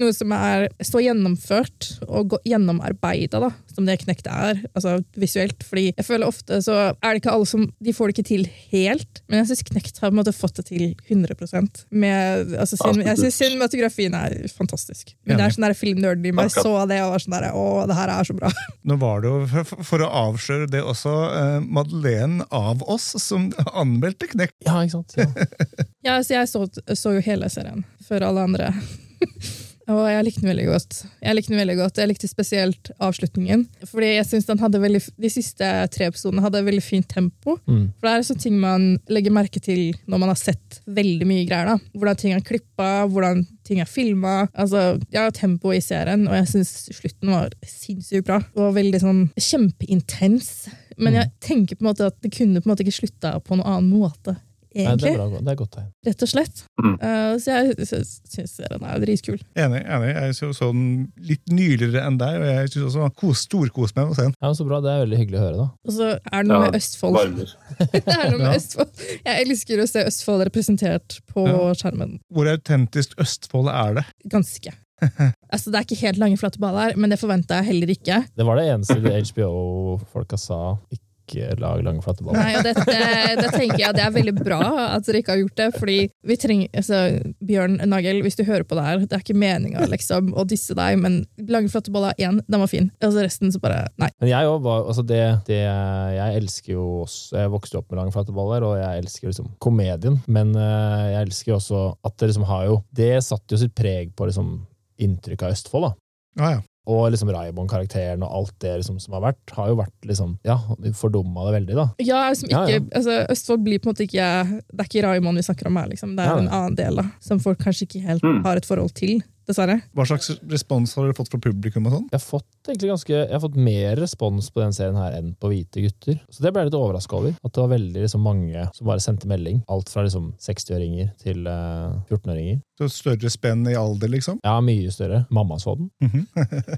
[0.00, 5.62] noe som er så gjennomført og gjennomarbeida som det Knekt er, altså visuelt.
[5.66, 8.46] Fordi jeg føler ofte så er det ikke alle som De får det ikke til
[8.72, 12.78] helt, men jeg syns Knekt har på en måte fått det til 100% med, altså,
[13.00, 15.14] Jeg syns cinematografien er fantastisk.
[15.24, 17.98] Men det er sånn filmnerden i meg så det og var sånn der, Å, det
[17.98, 18.52] her er så bra.
[18.88, 24.30] Nå var det jo, for å avsløre det også, uh, Madeleine av oss som anmeldte
[24.34, 24.58] Knekt.
[24.66, 25.16] Ja, ikke sant?
[25.18, 25.28] Ja,
[26.08, 26.66] ja så jeg så,
[26.98, 28.74] så jo hele serien før alle andre.
[29.90, 30.98] Og jeg likte den veldig godt.
[31.24, 32.00] Jeg likte den veldig godt.
[32.00, 33.64] Jeg likte spesielt avslutningen.
[33.90, 37.56] Fordi jeg synes den hadde veldig, De siste tre episodene hadde veldig fint tempo.
[37.66, 37.90] Mm.
[37.98, 41.46] For det er sånne ting man legger merke til når man har sett veldig mye
[41.48, 41.72] greier.
[41.72, 41.94] da.
[41.96, 44.36] Hvordan ting er klippa, hvordan ting er filma.
[44.54, 48.40] Altså, jeg har tempo i serien, og jeg syns slutten var sinnssykt bra.
[48.58, 50.70] Og veldig sånn kjempeintens.
[51.00, 51.18] Men mm.
[51.18, 53.66] jeg tenker på en måte at det kunne på en måte ikke slutta på noen
[53.66, 54.36] annen måte
[54.74, 54.86] egentlig.
[54.86, 55.88] Nei, det, er bra, det er godt tegn.
[56.06, 56.62] Rett og slett.
[56.80, 56.94] Mm.
[57.02, 59.38] Uh, så jeg syns den er dritkul.
[59.58, 59.80] Enig.
[59.82, 60.10] enig.
[60.14, 60.82] Jeg så sånn
[61.30, 64.36] litt nyligere enn deg, og jeg syns også kos, storkos med å se den.
[64.38, 64.82] Ja, så bra.
[64.84, 65.68] Det er veldig hyggelig å høre, da.
[65.86, 67.42] Og så er det noe ja, med Østfold.
[67.96, 68.54] det er noe med ja.
[68.58, 69.08] Østfold.
[69.24, 71.58] Jeg elsker å se Østfold representert på ja.
[71.80, 72.20] skjermen.
[72.30, 74.06] Hvor autentisk Østfold er det?
[74.30, 74.76] Ganske.
[75.52, 78.22] altså, Det er ikke helt lange, flate baller, men det forventa jeg heller ikke.
[78.36, 80.60] Det var det eneste HBO-folka sa.
[80.92, 82.40] Ikke ikke lag lange, flate baller.
[82.40, 83.02] Nei, og det, det,
[83.40, 85.68] det, tenker jeg det er veldig bra at dere ikke har gjort det.
[85.76, 87.00] fordi vi trenger, altså,
[87.46, 90.76] Bjørn Nagel, hvis du hører på det her, det er ikke meninga liksom, å disse
[90.76, 92.90] deg, men lange, flate baller én, den var fin.
[93.00, 94.10] Altså Resten så bare nei.
[94.22, 98.00] Men jeg òg var altså det, det, Jeg elsker jo også Jeg vokste opp med
[98.00, 102.30] lange, flate baller, og jeg elsker liksom komedien, men uh, jeg elsker også at det
[102.32, 104.58] liksom har jo Det satte jo sitt preg på liksom
[105.00, 105.86] inntrykk av Østfold.
[105.88, 105.92] da.
[106.40, 106.60] Ah, ja.
[106.88, 110.56] Og liksom Raibon-karakteren og alt det liksom som har vært, har jo vært liksom, ja,
[110.96, 111.76] fordumma det veldig.
[111.76, 111.86] da.
[112.00, 112.84] Ja, liksom ikke, ja, ja.
[112.96, 115.90] Altså, Østfold blir på en måte ikke Det er ikke Raimond vi snakker om her,
[115.92, 116.16] liksom.
[116.16, 118.40] det er ja, en annen del da, som folk kanskje ikke helt mm.
[118.46, 119.76] har et forhold til dessverre.
[119.96, 121.86] Hva slags respons har dere fått fra publikum?
[121.88, 122.08] og sånn?
[122.10, 125.34] Jeg har fått egentlig ganske, jeg har fått mer respons på den serien her enn
[125.40, 126.18] på Hvite gutter.
[126.30, 127.36] Så det ble jeg litt overraska over.
[127.42, 129.62] At det var veldig liksom, mange som bare sendte melding.
[129.70, 131.54] Alt fra liksom, 60-åringer til uh,
[131.90, 132.60] eh, 14-åringer.
[132.80, 134.38] Så større spenn i alder, liksom?
[134.46, 135.24] Ja, mye større.
[135.28, 135.90] Mamma så den.
[136.00, 136.26] Mm -hmm.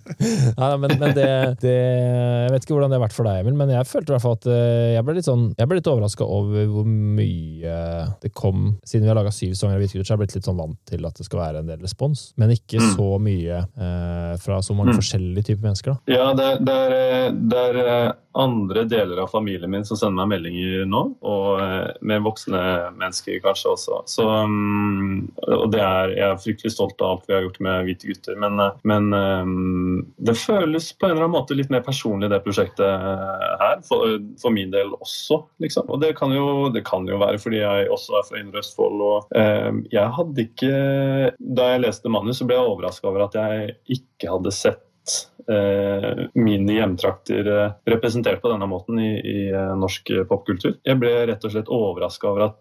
[0.57, 1.77] ja, men, men det, det,
[2.43, 4.23] Jeg vet ikke hvordan det har vært for deg, Emil, men jeg følte i hvert
[4.23, 7.77] fall at uh, jeg ble litt sånn, jeg ble litt overraska over hvor mye
[8.23, 10.35] det kom Siden vi har laga syv sanger av Hvite gutter, så har jeg blitt
[10.35, 12.33] litt sånn vant til at det skal være en del respons.
[12.37, 12.91] Men ikke ikke mm.
[12.97, 15.01] så mye eh, fra så mange mm.
[15.01, 15.95] forskjellige typer mennesker.
[15.95, 16.17] Da.
[16.17, 18.11] Ja, det, det, er, det, er, eh,
[18.43, 22.63] andre deler av familien min som sender meg meldinger nå, og eh, med voksne
[22.99, 24.03] mennesker kanskje også.
[24.09, 27.61] Så, um, og det er er, jeg er fryktelig stolt av alt vi har gjort
[27.65, 28.39] med Hvite gutter.
[28.41, 29.09] Men, eh, men
[30.17, 33.07] det føles på en eller annen måte litt mer personlig, det prosjektet
[33.63, 33.83] her.
[33.87, 35.91] For, for min del også, liksom.
[35.93, 39.05] Og det kan, jo, det kan, jo, være fordi jeg også er fra Indre Østfold.
[39.09, 40.73] Og eh, jeg hadde ikke
[41.53, 44.89] Da jeg leste manus, så ble jeg overraska over at jeg ikke hadde sett
[45.49, 50.77] Eh, mine hjemtrakter eh, representert på denne måten i, i eh, norsk popkultur.
[50.87, 52.53] Jeg ble rett og slett overraska over,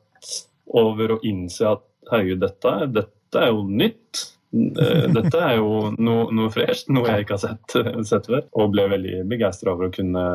[0.74, 4.24] over, å innse at herregud, dette, dette er jo nytt.
[4.52, 7.78] Dette er jo noe, noe fresht, noe jeg ikke har sett,
[8.12, 8.46] sett før.
[8.60, 10.26] Og ble veldig begeistra over å kunne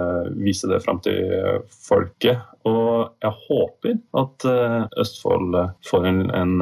[0.40, 2.44] vise det fram til folket.
[2.66, 4.48] Og jeg håper at
[4.98, 5.55] Østfold
[5.87, 6.57] får en, en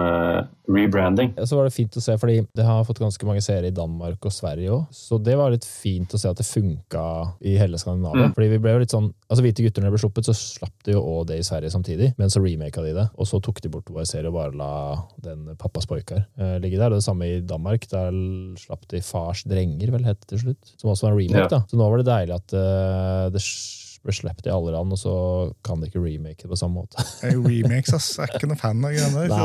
[0.69, 1.35] rebranding.
[1.47, 4.25] Så var det fint å se, fordi det har fått ganske mange seere i Danmark
[4.25, 4.85] og Sverige òg.
[4.95, 7.05] Så det var litt fint å se at det funka
[7.45, 8.31] i hele Skandinavia.
[8.31, 8.35] Mm.
[8.37, 10.87] Fordi vi ble jo litt sånn, altså Hvite gutter når de ble sluppet, så slapp
[10.87, 12.13] de jo òg det i Sverige samtidig.
[12.21, 14.73] Men så remaka de det, og så tok de bort vår serie og bare la
[15.25, 16.95] den Pappas Boikar eh, ligge der.
[16.95, 17.87] Og det samme i Danmark.
[17.91, 18.19] Der
[18.61, 20.75] slapp de Fars drenger, vel het det til slutt.
[20.81, 21.47] Som også var en remake.
[21.47, 21.49] Ja.
[21.53, 21.63] da.
[21.71, 23.43] Så nå var det deilig at uh, det
[24.05, 25.17] ble sluppet i alle land, og så
[25.65, 27.05] kan de ikke remake det på samme måte.
[27.25, 28.13] remakes, ass.
[28.19, 29.37] Jeg er ikke noen fan av greiene der.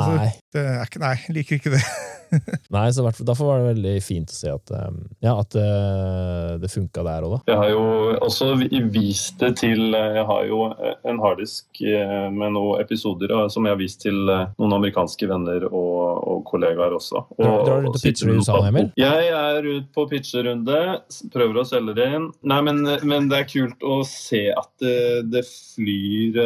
[0.59, 1.83] Altså, nei, jeg liker ikke det.
[2.75, 6.71] Nei, så Derfor var det veldig fint å se at, um, ja, at uh, det
[6.71, 7.39] funka der òg, da.
[7.51, 7.83] Jeg har jo
[8.25, 8.51] også
[8.93, 10.61] vist det til Jeg har jo
[11.07, 16.43] en harddisk med noen episoder som jeg har vist til noen amerikanske venner og, og
[16.49, 17.23] kollegaer også.
[17.37, 18.91] Og, drar, du og pitcher i USA, Emil?
[18.99, 20.79] Jeg er ute på pitcherunde,
[21.33, 22.29] prøver å selge det inn.
[22.49, 26.39] Nei, men, men, det er kult å se at det, det flyr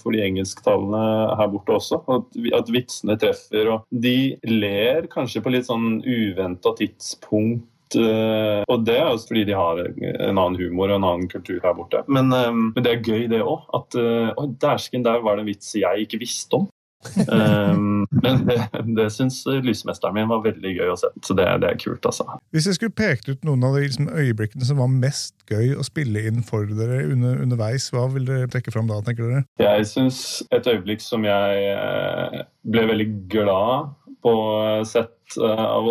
[0.00, 1.04] for de engelsktalende
[1.40, 2.00] her borte også.
[2.10, 3.72] At, at vitsene treffer.
[3.74, 7.66] og De ler kanskje kanskje på litt sånn uventa tidspunkt.
[7.90, 11.58] Uh, og det er jo fordi de har en annen humor og en annen kultur
[11.62, 12.04] her borte.
[12.06, 13.64] Men, um, men det er gøy, det òg.
[13.74, 16.68] At uh, dæsken, der var det en vits jeg ikke visste om
[17.32, 18.58] um, men det,
[18.96, 21.10] det syns lysmesteren min var veldig gøy å se.
[21.24, 22.26] Så det, det, er kult, altså.
[22.54, 25.86] Hvis jeg skulle pekt ut noen av de liksom, øyeblikkene som var mest gøy å
[25.86, 29.46] spille inn for dere under, underveis, hva vil dere trekke fram da, tenker dere?
[29.62, 30.20] Jeg syns
[30.54, 34.34] et øyeblikk som jeg eh, ble veldig glad på
[34.84, 35.90] sett eh,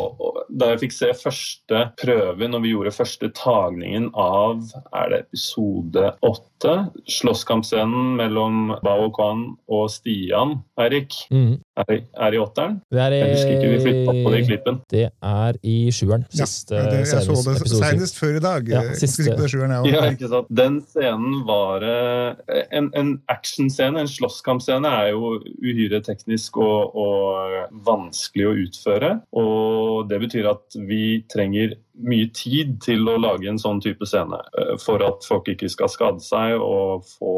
[0.50, 4.64] da jeg fikk se første prøve når vi gjorde første tagningen av
[4.96, 6.76] er det episode åtte.
[7.20, 11.60] Slåsskampscenen mellom Bao Kwan og Stian, Eirik, mm.
[11.80, 12.78] Er, er, i åtteren.
[12.92, 14.80] Det er i, jeg husker ikke vi flytta på det i klippen.
[14.92, 16.26] Det er i sjueren.
[16.34, 18.72] Siste ja, det, Jeg så det senest før i dag.
[18.72, 19.28] Ja, siste.
[19.50, 20.50] Sjueren, ja, ikke sant?
[20.54, 27.80] Den scenen var eh, En, en actionscene, en slåsskampscene, er jo uhyre teknisk og, og
[27.88, 29.14] vanskelig å utføre.
[29.40, 34.40] Og det betyr at vi trenger mye tid til å lage en sånn type scene.
[34.58, 37.34] Eh, for at folk ikke skal skade seg og få,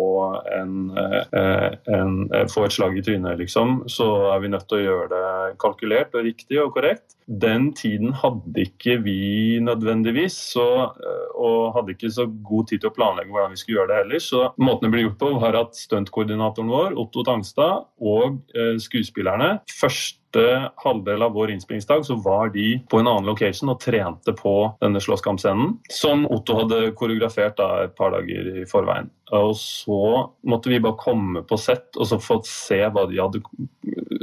[0.54, 3.84] en, eh, en, eh, få et slag i trynet, liksom.
[3.90, 7.16] Så er vi nødt til å gjøre det kalkulert og riktig og korrekt.
[7.28, 10.92] Den tiden hadde ikke vi nødvendigvis, så,
[11.38, 14.20] og hadde ikke så god tid til å planlegge hvordan vi skulle gjøre det heller.
[14.20, 18.42] Så måten det ble gjort på, var at stuntkoordinatoren vår, Otto Tangstad, og
[18.84, 23.80] skuespillerne først første halvdel av vår innspillingsdag så var de på en annen location og
[23.82, 29.10] trente på denne slåsskampscenen, som Otto hadde koreografert da et par dager i forveien.
[29.32, 33.42] Og så måtte vi bare komme på sett og så få se hva de hadde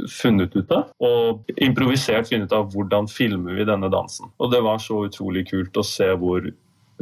[0.09, 0.91] funnet ut av.
[1.01, 4.29] Og improvisert finne ut av hvordan filmer vi denne dansen.
[4.37, 6.45] Og det var så utrolig kult å se hvor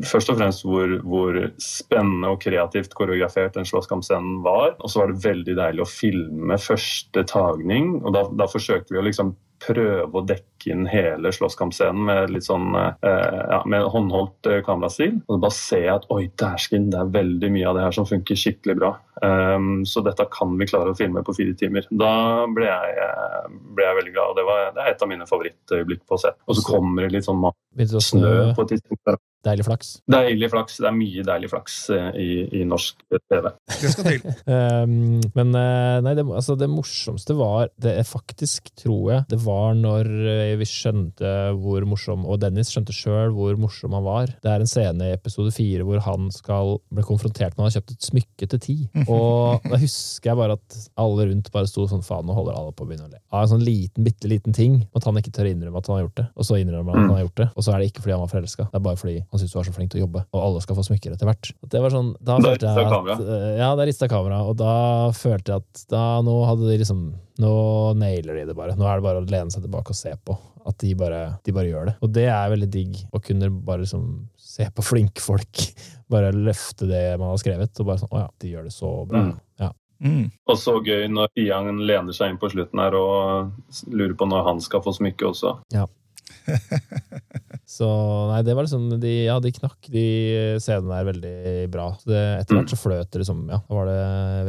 [0.06, 4.76] først og fremst hvor, hvor, spennende og kreativt koreografert den slåsskampscenen var.
[4.78, 7.98] Og så var det veldig deilig å filme første tagning.
[8.04, 12.46] og Da, da forsøkte vi å liksom prøve å dekke inn hele slåsskampscenen med litt
[12.46, 15.16] sånn eh, ja, med håndholdt eh, kamerastil.
[15.28, 18.38] Og bare se at oi, dæsken, det er veldig mye av det her som funker
[18.38, 18.92] skikkelig bra.
[19.18, 21.88] Um, så dette kan vi klare å filme på fire timer.
[21.90, 22.12] Da
[22.54, 24.34] ble jeg, eh, ble jeg veldig glad.
[24.34, 26.38] og det, var, det er et av mine favorittøyeblikk på sett.
[26.46, 27.42] Og så kommer det litt sånn
[28.12, 29.18] snø på et tidspunkt.
[29.48, 29.92] Deilig flaks.
[30.12, 30.80] Deilig flaks.
[30.82, 32.30] Det er mye deilig flaks eh, i,
[32.60, 33.50] i norsk TV.
[33.72, 34.26] Det skal til.
[34.50, 34.96] um,
[35.38, 39.78] men eh, nei, det, altså, det, morsomste var det er faktisk, tror jeg, det var
[39.78, 44.34] når eh, vi skjønte hvor morsom Og Dennis skjønte sjøl hvor morsom han var.
[44.44, 47.70] Det er en scene i episode fire hvor han skal bli konfrontert med at han
[47.70, 48.78] har kjøpt et smykke til ti.
[49.06, 52.76] Og da husker jeg bare at alle rundt bare sto sånn faen, nå holder alle
[52.76, 53.22] på å begynne å le.
[53.32, 54.82] Av en sånn liten, bitte liten ting.
[54.98, 56.28] At han ikke tør å innrømme at han har gjort det.
[56.36, 57.50] Og så innrømmer han at han har gjort det.
[57.54, 58.68] Og så er det ikke fordi han var forelska.
[58.72, 60.64] Det er bare fordi han syntes du var så flink til å jobbe, og alle
[60.66, 61.52] skal få smykker etter hvert.
[61.70, 64.74] Det var sånn, da følte jeg at, eh, Ja, det rista kamera, og da
[65.16, 67.50] følte jeg at da, nå hadde de liksom Nå
[67.94, 68.74] nailer de det bare.
[68.74, 70.34] Nå er det bare å lene seg tilbake og se på.
[70.66, 71.94] At de bare, de bare gjør det.
[72.02, 74.08] Og det er veldig digg å kunne bare liksom
[74.42, 75.62] se på flinke folk.
[76.10, 78.90] Bare løfte det man har skrevet, og bare sånn Å ja, de gjør det så
[79.06, 79.26] bra.
[79.28, 79.34] Mm.
[79.60, 79.70] Ja.
[80.00, 80.30] Mm.
[80.48, 84.46] Og så gøy når Iang lener seg inn på slutten her og lurer på når
[84.48, 85.58] han skal få smykke også.
[87.68, 87.88] Så
[88.30, 90.06] nei, det var liksom de, Ja, de knakk de
[90.64, 91.88] scenene der veldig bra.
[92.08, 93.98] Det, etter hvert så fløt det liksom Ja, da var det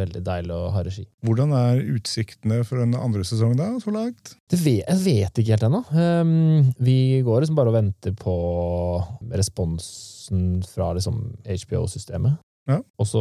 [0.05, 1.05] veldig deilig å ha regi.
[1.27, 4.37] Hvordan er utsiktene for en andre sesong da, så langt?
[4.49, 5.83] Det vet, jeg vet ikke helt ennå.
[5.93, 8.37] Um, vi går liksom bare og venter på
[9.35, 12.39] responsen fra liksom HBO-systemet.
[12.69, 12.83] Ja.
[13.01, 13.21] Og så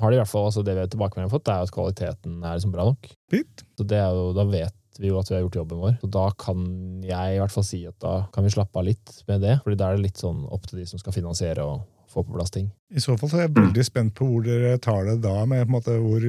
[0.00, 2.56] har de i hvert fall altså det vi har fått, er jo at kvaliteten er
[2.56, 3.10] liksom bra nok.
[3.32, 3.64] Fint.
[3.76, 5.96] Så det er jo, Da vet vi jo at vi har gjort jobben vår.
[6.02, 6.66] Så da kan
[7.06, 9.58] jeg i hvert fall si at da kan vi slappe av litt med det.
[9.64, 12.34] Fordi da er det litt sånn opp til de som skal finansiere og få på
[12.36, 12.66] plass ting.
[12.92, 15.62] I så fall så er jeg veldig spent på hvor dere tar det da, med
[15.64, 16.24] på en måte hvor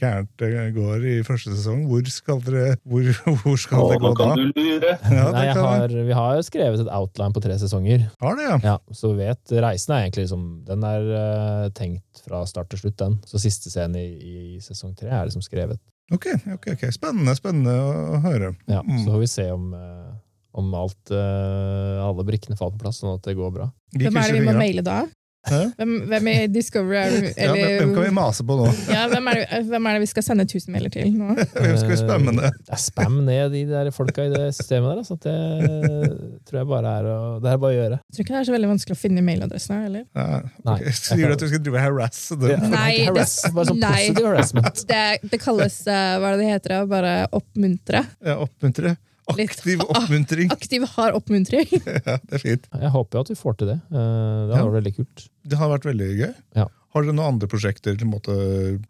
[0.00, 1.84] gærent det går i første sesong.
[1.90, 3.06] Hvor skal dere, hvor,
[3.44, 4.26] hvor skal Åh, det gå da?
[4.32, 4.96] kan du lure!
[5.06, 8.08] Ja, Nei, jeg har, vi har skrevet et outline på tre sesonger.
[8.24, 8.58] Har det, ja.
[8.72, 12.98] Ja, Så vet reisen er egentlig liksom Den er uh, tenkt fra start til slutt,
[13.00, 13.20] den.
[13.30, 15.78] Så siste scene i, i sesong tre er liksom skrevet.
[16.10, 16.84] Ok, ok, ok.
[16.94, 18.54] Spennende, spennende å høre.
[18.66, 19.04] Ja, Mm.
[19.04, 20.12] Så får vi se om, eh,
[20.58, 23.70] om alt, eh, alle brikkene faller på plass, sånn at det går bra.
[23.94, 25.06] Hvem er det vi må maile da?
[25.48, 28.66] Hvem, hvem i Discovery er det, Ja, hvem, kan vi mase på nå?
[28.92, 31.32] ja, hvem, er det, hvem er det vi skal sende 1000 mailer til nå?
[31.56, 32.44] Hvem skal vi spamme ned?
[32.50, 35.00] Eh, Det er spam ned de der folka i det systemet der.
[35.00, 37.98] Altså, det tror jeg bare er å, det er bare å gjøre.
[38.04, 39.80] Jeg tror ikke det er så veldig vanskelig å finne mailadressene.
[39.88, 40.04] Eller?
[40.20, 40.28] Ja,
[40.60, 40.76] okay.
[40.92, 41.00] ok.
[41.00, 42.50] Sier du at du skal drive og harasse dem?
[42.54, 42.72] Ja.
[42.76, 43.92] Nei, harass, det- bare sånn nei.
[43.96, 44.84] positiv harassment.
[44.92, 46.76] Det, det kalles uh, hva er det det heter?
[46.90, 48.04] Bare oppmuntre.
[48.28, 48.96] Ja, oppmuntre.
[49.38, 50.50] Aktiv oppmuntring.
[50.56, 51.68] Aktiv hard oppmuntring.
[52.06, 52.66] Ja, det er fint.
[52.72, 53.78] Jeg håper jo at vi får til det.
[53.90, 55.24] Eh, Det hadde vært veldig kult.
[55.50, 56.32] Det har vært veldig gøy.
[56.58, 56.66] Ja.
[56.90, 57.94] Har dere noen andre prosjekter?
[58.02, 58.34] en måte,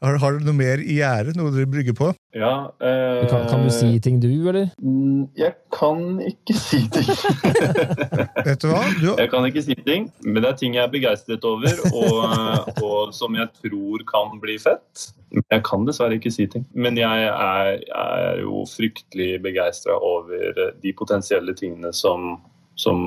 [0.00, 1.34] har, har dere noe mer i gjære?
[1.36, 2.06] Noe dere brygger på?
[2.32, 4.70] Ja, eh, Kan, kan du si ting, du, eller?
[4.80, 7.10] mm, Jeg kan ikke si ting.
[8.46, 8.80] Vet du hva?
[9.02, 12.20] Du, Jeg kan ikke si ting, men det er ting jeg er begeistret over, og,
[12.88, 15.10] og som jeg tror kan bli fett.
[15.52, 16.64] Jeg kan dessverre ikke si ting.
[16.72, 22.38] Men jeg er, jeg er jo fryktelig begeistra over de potensielle tingene som,
[22.80, 23.00] som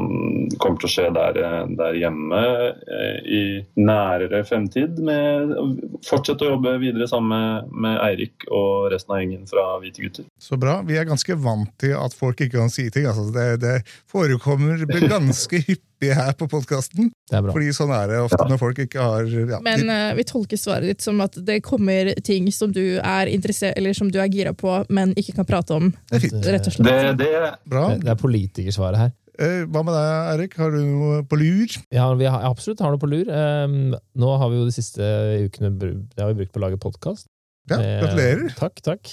[0.62, 1.40] kommer til å skje der,
[1.78, 3.44] der hjemme eh, i
[3.80, 5.00] nærere fremtid.
[5.04, 5.68] Med å
[6.06, 10.28] fortsette å jobbe videre sammen med, Eirik og resten av gjengen fra Hvite gutter.
[10.42, 10.80] så bra.
[10.86, 13.08] Vi er ganske vant til at folk ikke kan si ting.
[13.10, 13.76] Altså, det, det
[14.12, 17.10] forekommer ganske hyppig her på podkasten.
[17.32, 17.56] Det bra.
[17.56, 20.92] Fordi sånn er det ofte når folk ikke har ja, Men uh, vi tolker svaret
[20.92, 24.54] ditt som at det kommer ting som du er interessert eller som du er gira
[24.58, 25.92] på, men ikke kan prate om.
[26.12, 26.40] Det er fint.
[26.44, 26.90] Rett og slett.
[26.90, 27.90] Det, det, Bra.
[27.94, 29.14] Det, det er politikersvaret her.
[29.42, 30.58] Eh, hva med deg, Erik?
[30.62, 31.78] Har du noe på lur?
[31.94, 33.30] Ja, vi har, absolutt har noe på lur.
[33.30, 35.08] Um, nå har vi jo de siste
[35.48, 37.28] ukene det har vi brukt på å lage podkast.
[37.72, 38.52] Ja, gratulerer.
[38.60, 39.10] Takk, takk.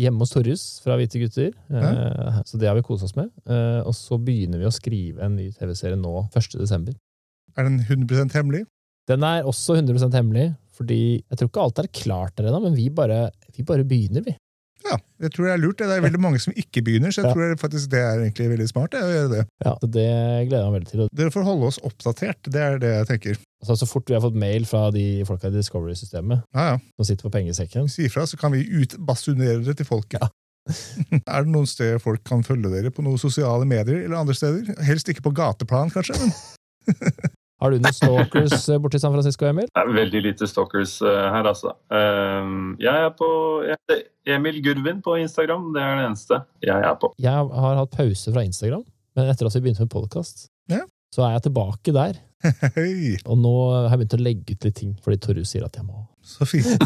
[0.00, 1.52] Hjemme hos Torjus fra Hvite gutter.
[1.70, 3.30] Eh, så det har vi kosa oss med.
[3.46, 6.56] Eh, og så begynner vi å skrive en ny TV-serie nå 1.
[6.58, 6.96] desember.
[7.54, 8.64] Er den 100 hemmelig?
[9.06, 12.74] Den er også 100 hemmelig, fordi jeg tror ikke alt er klart der ennå, men
[12.74, 14.34] vi bare, vi bare begynner, vi.
[14.94, 15.78] Ja, jeg tror det er lurt.
[15.82, 17.34] Det er veldig mange som ikke begynner, så jeg Ja.
[17.34, 19.42] tror faktisk det er egentlig veldig smart å gjøre det.
[19.64, 20.06] Ja, Det
[20.46, 21.08] gleder jeg meg veldig til.
[21.20, 23.38] Dere får holde oss oppdatert, det er det jeg tenker.
[23.64, 26.78] så, så fort vi har fått mail fra de folka i Discovery-systemet Ja, ja.
[27.00, 30.20] som sitter på pengesekken Si ifra, så kan vi utbasunere det til folket.
[30.20, 30.28] Ja.
[31.28, 34.74] er det noen steder folk kan følge dere på noen sosiale medier eller andre steder?
[34.84, 36.16] Helst ikke på gateplan, kanskje?
[36.20, 36.32] Men
[37.62, 39.68] Har du noen stalkers eh, borti San Francisco, Emil?
[39.70, 41.74] Det er veldig lite stalkers eh, her, altså.
[41.92, 43.28] Um, jeg er på
[44.26, 45.70] Emil Gurvin på Instagram.
[45.76, 47.12] Det er det eneste jeg er på.
[47.22, 48.82] Jeg har hatt pause fra Instagram,
[49.16, 50.82] men etter at vi begynte med podkast, Ja.
[51.14, 52.18] så er jeg tilbake der.
[52.76, 55.76] Hei, Og nå har jeg begynt å legge ut litt ting, fordi Torjus sier at
[55.78, 56.02] jeg må.
[56.24, 56.80] så fint.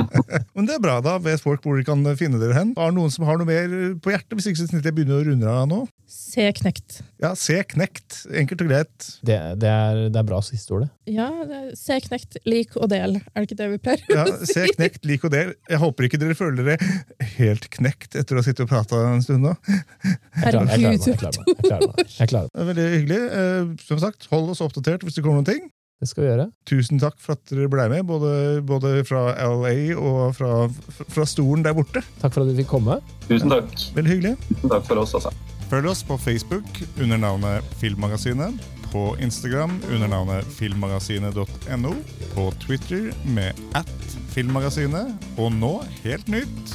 [0.56, 2.72] Men det er bra, da vet folk hvor de kan finne dere hen.
[2.78, 3.70] Har noen som har noe mer
[4.02, 4.34] på hjertet?
[4.38, 5.78] Hvis ikke så snitt jeg begynner å runde av nå.
[6.10, 6.96] Se knekt.
[7.22, 8.24] Ja, se knekt.
[8.34, 9.06] Enkelt og greit.
[9.22, 11.14] Det, det, er, det er bra siste ord, det.
[11.14, 13.20] Ja, det, se knekt, lik og del.
[13.30, 14.74] Er det ikke det vi pleier Ja, å se si?
[14.74, 15.54] knekt, lik og del.
[15.70, 19.24] Jeg håper ikke dere føler dere helt knekt etter å ha sittet og prata en
[19.24, 19.56] stund nå.
[20.36, 21.50] Klarer, jeg klarer meg.
[21.50, 22.14] Jeg klarer meg.
[22.14, 22.54] Jeg klarer meg.
[22.54, 23.20] Er veldig hyggelig.
[23.40, 25.68] Eh, som sagt, hold oss oppdatert hvis det kommer noen ting.
[26.00, 26.46] Det skal vi gjøre.
[26.64, 28.30] Tusen takk for at dere ble med, både,
[28.64, 30.52] både fra LA og fra,
[31.12, 32.00] fra stolen der borte.
[32.22, 32.96] Takk for at du fikk komme.
[33.26, 33.68] Tusen takk.
[33.98, 34.32] Veldig hyggelig.
[34.48, 35.34] Tusen takk for oss, altså.
[35.70, 38.56] Følg oss på Facebook under navnet Filmmagasinet.
[38.90, 41.92] På Instagram under navnet filmmagasinet.no.
[42.32, 43.92] På Twitter med at
[44.32, 45.12] Filmmagasinet.
[45.36, 46.74] Og nå, helt nytt,